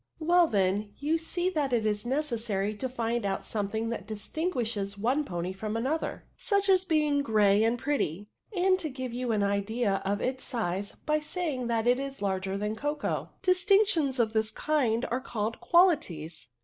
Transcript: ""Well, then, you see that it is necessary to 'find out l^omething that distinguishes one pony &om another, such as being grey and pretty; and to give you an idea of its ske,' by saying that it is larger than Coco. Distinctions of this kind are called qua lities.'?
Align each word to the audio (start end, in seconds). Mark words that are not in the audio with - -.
""Well, 0.33 0.47
then, 0.47 0.95
you 0.97 1.19
see 1.19 1.51
that 1.51 1.71
it 1.71 1.85
is 1.85 2.07
necessary 2.07 2.73
to 2.73 2.89
'find 2.89 3.23
out 3.23 3.41
l^omething 3.41 3.91
that 3.91 4.07
distinguishes 4.07 4.97
one 4.97 5.23
pony 5.23 5.53
&om 5.61 5.77
another, 5.77 6.25
such 6.35 6.69
as 6.69 6.83
being 6.83 7.21
grey 7.21 7.63
and 7.63 7.77
pretty; 7.77 8.27
and 8.51 8.79
to 8.79 8.89
give 8.89 9.13
you 9.13 9.31
an 9.31 9.43
idea 9.43 10.01
of 10.03 10.19
its 10.19 10.43
ske,' 10.43 10.95
by 11.05 11.19
saying 11.19 11.67
that 11.67 11.85
it 11.85 11.99
is 11.99 12.19
larger 12.19 12.57
than 12.57 12.75
Coco. 12.75 13.29
Distinctions 13.43 14.17
of 14.17 14.33
this 14.33 14.49
kind 14.49 15.05
are 15.11 15.21
called 15.21 15.59
qua 15.61 15.85
lities.'? 15.89 16.47